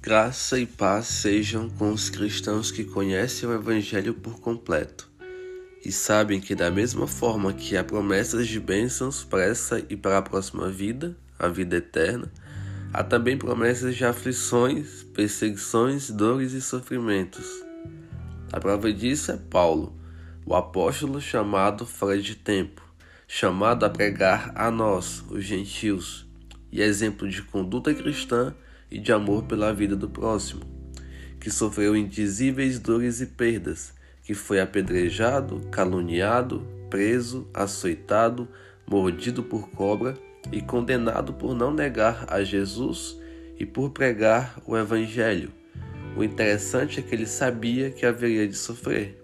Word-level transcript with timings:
Graça 0.00 0.60
e 0.60 0.64
paz 0.64 1.06
sejam 1.06 1.68
com 1.68 1.90
os 1.90 2.08
cristãos 2.08 2.70
que 2.70 2.84
conhecem 2.84 3.48
o 3.48 3.52
Evangelho 3.52 4.14
por 4.14 4.38
completo 4.38 5.10
e 5.84 5.90
sabem 5.90 6.40
que, 6.40 6.54
da 6.54 6.70
mesma 6.70 7.08
forma 7.08 7.52
que 7.52 7.76
há 7.76 7.82
promessas 7.82 8.46
de 8.46 8.60
bênçãos 8.60 9.24
para 9.24 9.44
essa 9.44 9.84
e 9.90 9.96
para 9.96 10.18
a 10.18 10.22
próxima 10.22 10.70
vida, 10.70 11.16
a 11.36 11.48
vida 11.48 11.76
eterna, 11.76 12.30
há 12.92 13.02
também 13.02 13.36
promessas 13.36 13.96
de 13.96 14.04
aflições, 14.04 15.02
perseguições, 15.02 16.10
dores 16.10 16.52
e 16.52 16.60
sofrimentos. 16.60 17.46
A 18.52 18.60
prova 18.60 18.92
disso 18.92 19.32
é 19.32 19.36
Paulo, 19.36 19.98
o 20.46 20.54
apóstolo 20.54 21.20
chamado 21.20 21.84
fora 21.84 22.22
de 22.22 22.36
tempo, 22.36 22.82
chamado 23.26 23.84
a 23.84 23.90
pregar 23.90 24.52
a 24.54 24.70
nós, 24.70 25.24
os 25.28 25.44
gentios, 25.44 26.24
e 26.70 26.80
exemplo 26.80 27.28
de 27.28 27.42
conduta 27.42 27.92
cristã 27.92 28.54
e 28.90 28.98
de 28.98 29.12
amor 29.12 29.44
pela 29.44 29.72
vida 29.72 29.94
do 29.94 30.08
próximo, 30.08 30.62
que 31.40 31.50
sofreu 31.50 31.96
indizíveis 31.96 32.78
dores 32.78 33.20
e 33.20 33.26
perdas, 33.26 33.92
que 34.22 34.34
foi 34.34 34.60
apedrejado, 34.60 35.60
caluniado, 35.70 36.66
preso, 36.90 37.48
açoitado, 37.52 38.48
mordido 38.86 39.42
por 39.42 39.70
cobra 39.70 40.14
e 40.50 40.60
condenado 40.60 41.32
por 41.32 41.54
não 41.54 41.72
negar 41.72 42.26
a 42.28 42.42
Jesus 42.42 43.18
e 43.58 43.66
por 43.66 43.90
pregar 43.90 44.60
o 44.66 44.76
Evangelho. 44.76 45.50
O 46.16 46.24
interessante 46.24 47.00
é 47.00 47.02
que 47.02 47.14
ele 47.14 47.26
sabia 47.26 47.90
que 47.90 48.06
haveria 48.06 48.46
de 48.48 48.56
sofrer. 48.56 49.22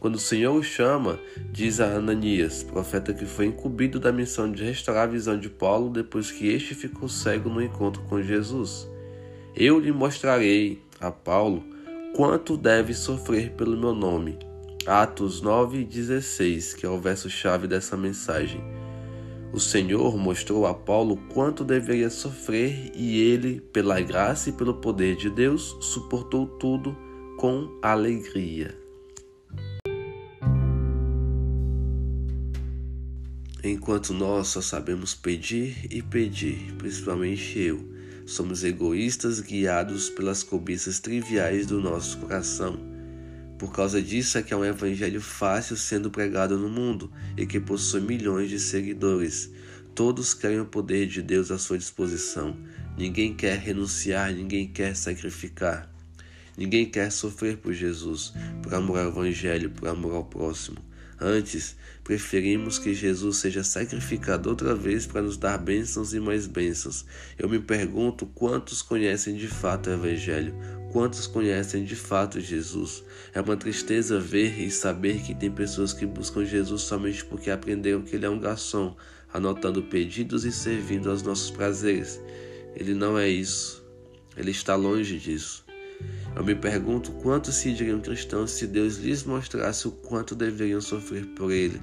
Quando 0.00 0.14
o 0.14 0.18
Senhor 0.18 0.54
o 0.56 0.62
chama, 0.62 1.20
diz 1.52 1.78
a 1.78 1.84
Ananias, 1.84 2.62
profeta 2.62 3.12
que 3.12 3.26
foi 3.26 3.44
incumbido 3.44 4.00
da 4.00 4.10
missão 4.10 4.50
de 4.50 4.64
restaurar 4.64 5.04
a 5.04 5.10
visão 5.12 5.38
de 5.38 5.50
Paulo 5.50 5.90
depois 5.90 6.30
que 6.30 6.48
este 6.48 6.74
ficou 6.74 7.06
cego 7.06 7.50
no 7.50 7.62
encontro 7.62 8.02
com 8.04 8.22
Jesus. 8.22 8.88
Eu 9.54 9.78
lhe 9.78 9.92
mostrarei 9.92 10.80
a 10.98 11.10
Paulo 11.10 11.62
quanto 12.16 12.56
deve 12.56 12.94
sofrer 12.94 13.50
pelo 13.50 13.76
meu 13.76 13.94
nome. 13.94 14.38
Atos 14.86 15.42
9:16, 15.42 16.72
que 16.74 16.86
é 16.86 16.88
o 16.88 16.98
verso-chave 16.98 17.66
dessa 17.66 17.94
mensagem. 17.94 18.62
O 19.52 19.60
Senhor 19.60 20.16
mostrou 20.16 20.64
a 20.64 20.72
Paulo 20.72 21.18
quanto 21.34 21.62
deveria 21.62 22.08
sofrer 22.08 22.90
e 22.94 23.20
ele, 23.20 23.60
pela 23.60 24.00
graça 24.00 24.48
e 24.48 24.52
pelo 24.52 24.74
poder 24.74 25.16
de 25.16 25.28
Deus, 25.28 25.76
suportou 25.80 26.46
tudo 26.46 26.96
com 27.36 27.68
alegria. 27.82 28.80
Enquanto 33.62 34.14
nós 34.14 34.48
só 34.48 34.62
sabemos 34.62 35.14
pedir 35.14 35.86
e 35.90 36.00
pedir, 36.00 36.72
principalmente 36.78 37.58
eu, 37.58 37.86
somos 38.24 38.64
egoístas 38.64 39.38
guiados 39.38 40.08
pelas 40.08 40.42
cobiças 40.42 40.98
triviais 40.98 41.66
do 41.66 41.78
nosso 41.78 42.16
coração. 42.16 42.80
Por 43.58 43.70
causa 43.70 44.00
disso 44.00 44.38
é 44.38 44.42
que 44.42 44.54
há 44.54 44.56
um 44.56 44.64
evangelho 44.64 45.20
fácil 45.20 45.76
sendo 45.76 46.10
pregado 46.10 46.56
no 46.56 46.70
mundo 46.70 47.12
e 47.36 47.44
que 47.44 47.60
possui 47.60 48.00
milhões 48.00 48.48
de 48.48 48.58
seguidores. 48.58 49.50
Todos 49.94 50.32
querem 50.32 50.60
o 50.60 50.64
poder 50.64 51.06
de 51.06 51.20
Deus 51.20 51.50
à 51.50 51.58
sua 51.58 51.76
disposição. 51.76 52.56
Ninguém 52.96 53.34
quer 53.34 53.58
renunciar, 53.58 54.32
ninguém 54.32 54.66
quer 54.68 54.96
sacrificar. 54.96 55.92
Ninguém 56.56 56.86
quer 56.86 57.12
sofrer 57.12 57.58
por 57.58 57.74
Jesus, 57.74 58.32
por 58.62 58.72
amor 58.72 59.00
ao 59.00 59.08
evangelho, 59.08 59.68
por 59.68 59.86
amor 59.86 60.14
ao 60.14 60.24
próximo. 60.24 60.78
Antes, 61.20 61.76
preferimos 62.02 62.78
que 62.78 62.94
Jesus 62.94 63.36
seja 63.36 63.62
sacrificado 63.62 64.48
outra 64.48 64.74
vez 64.74 65.06
para 65.06 65.20
nos 65.20 65.36
dar 65.36 65.58
bênçãos 65.58 66.14
e 66.14 66.18
mais 66.18 66.46
bênçãos. 66.46 67.04
Eu 67.38 67.46
me 67.46 67.58
pergunto 67.58 68.24
quantos 68.24 68.80
conhecem 68.80 69.36
de 69.36 69.46
fato 69.46 69.90
o 69.90 69.92
Evangelho, 69.92 70.54
quantos 70.90 71.26
conhecem 71.26 71.84
de 71.84 71.94
fato 71.94 72.40
Jesus. 72.40 73.04
É 73.34 73.40
uma 73.42 73.54
tristeza 73.54 74.18
ver 74.18 74.58
e 74.58 74.70
saber 74.70 75.20
que 75.20 75.34
tem 75.34 75.50
pessoas 75.50 75.92
que 75.92 76.06
buscam 76.06 76.42
Jesus 76.42 76.82
somente 76.82 77.22
porque 77.22 77.50
aprenderam 77.50 78.00
que 78.00 78.16
ele 78.16 78.24
é 78.24 78.30
um 78.30 78.40
garçom, 78.40 78.96
anotando 79.30 79.82
pedidos 79.82 80.46
e 80.46 80.50
servindo 80.50 81.10
aos 81.10 81.22
nossos 81.22 81.50
prazeres. 81.50 82.18
Ele 82.74 82.94
não 82.94 83.18
é 83.18 83.28
isso. 83.28 83.84
Ele 84.36 84.52
está 84.52 84.74
longe 84.74 85.18
disso. 85.18 85.69
Eu 86.36 86.44
me 86.44 86.54
pergunto 86.54 87.12
quantos 87.12 87.56
se 87.56 87.72
diriam 87.72 88.00
cristãos 88.00 88.52
se 88.52 88.66
Deus 88.66 88.96
lhes 88.96 89.24
mostrasse 89.24 89.88
o 89.88 89.92
quanto 89.92 90.34
deveriam 90.34 90.80
sofrer 90.80 91.26
por 91.34 91.50
Ele. 91.50 91.80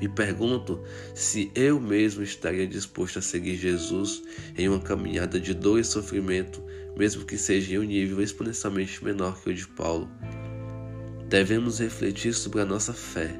Me 0.00 0.08
pergunto 0.08 0.82
se 1.14 1.52
eu 1.54 1.78
mesmo 1.78 2.22
estaria 2.22 2.66
disposto 2.66 3.20
a 3.20 3.22
seguir 3.22 3.56
Jesus 3.56 4.22
em 4.58 4.68
uma 4.68 4.80
caminhada 4.80 5.38
de 5.38 5.54
dor 5.54 5.78
e 5.78 5.84
sofrimento, 5.84 6.60
mesmo 6.96 7.24
que 7.24 7.38
seja 7.38 7.74
em 7.74 7.78
um 7.78 7.84
nível 7.84 8.20
exponencialmente 8.20 9.04
menor 9.04 9.40
que 9.40 9.50
o 9.50 9.54
de 9.54 9.68
Paulo. 9.68 10.10
Devemos 11.28 11.78
refletir 11.78 12.34
sobre 12.34 12.60
a 12.60 12.64
nossa 12.64 12.92
fé, 12.92 13.30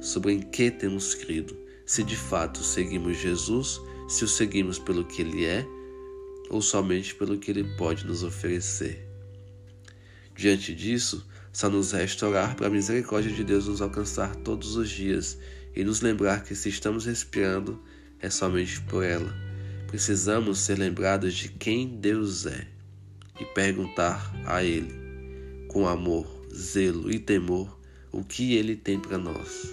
sobre 0.00 0.34
em 0.34 0.40
que 0.40 0.70
temos 0.70 1.14
crido, 1.14 1.56
se 1.84 2.04
de 2.04 2.16
fato 2.16 2.62
seguimos 2.62 3.18
Jesus, 3.18 3.80
se 4.08 4.24
o 4.24 4.28
seguimos 4.28 4.78
pelo 4.78 5.04
que 5.04 5.22
Ele 5.22 5.44
é 5.44 5.66
ou 6.50 6.62
somente 6.62 7.14
pelo 7.14 7.36
que 7.36 7.50
Ele 7.50 7.64
pode 7.76 8.06
nos 8.06 8.22
oferecer. 8.22 9.11
Diante 10.42 10.74
disso, 10.74 11.24
só 11.52 11.70
nos 11.70 11.92
resta 11.92 12.26
orar 12.26 12.56
para 12.56 12.66
a 12.66 12.70
misericórdia 12.70 13.30
de 13.30 13.44
Deus 13.44 13.68
nos 13.68 13.80
alcançar 13.80 14.34
todos 14.34 14.74
os 14.74 14.90
dias 14.90 15.38
e 15.72 15.84
nos 15.84 16.00
lembrar 16.00 16.42
que 16.42 16.56
se 16.56 16.68
estamos 16.68 17.06
respirando 17.06 17.80
é 18.18 18.28
somente 18.28 18.80
por 18.80 19.04
ela. 19.04 19.32
Precisamos 19.86 20.58
ser 20.58 20.80
lembrados 20.80 21.32
de 21.34 21.48
quem 21.48 21.86
Deus 21.86 22.44
é 22.44 22.66
e 23.40 23.44
perguntar 23.44 24.34
a 24.44 24.64
Ele, 24.64 24.92
com 25.68 25.86
amor, 25.86 26.26
zelo 26.52 27.08
e 27.08 27.20
temor, 27.20 27.78
o 28.10 28.24
que 28.24 28.56
Ele 28.56 28.74
tem 28.74 28.98
para 28.98 29.18
nós. 29.18 29.70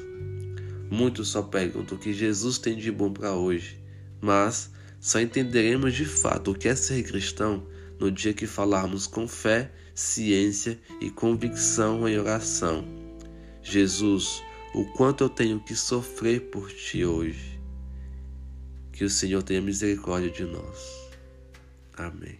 Muitos 0.87 1.29
só 1.29 1.41
perguntam 1.41 1.97
o 1.97 1.99
que 1.99 2.13
Jesus 2.13 2.59
tem 2.59 2.77
de 2.77 2.91
bom 2.91 3.11
para 3.11 3.33
hoje, 3.33 3.81
mas 4.21 4.69
só 4.99 5.19
entenderemos 5.19 5.95
de 5.95 6.05
fato 6.05 6.51
o 6.51 6.55
que 6.55 6.67
é 6.67 6.75
ser 6.75 7.01
cristão 7.01 7.65
no 7.99 8.11
dia 8.11 8.33
que 8.33 8.47
falarmos 8.47 9.05
com 9.05 9.27
fé, 9.27 9.71
ciência 9.93 10.79
e 11.01 11.09
convicção 11.09 12.07
em 12.07 12.17
oração. 12.17 12.85
Jesus, 13.61 14.41
o 14.73 14.85
quanto 14.93 15.23
eu 15.23 15.29
tenho 15.29 15.59
que 15.59 15.75
sofrer 15.75 16.49
por 16.49 16.71
ti 16.71 17.03
hoje. 17.03 17.59
Que 18.91 19.03
o 19.03 19.09
Senhor 19.09 19.43
tenha 19.43 19.61
misericórdia 19.61 20.29
de 20.29 20.43
nós. 20.43 21.09
Amém. 21.97 22.39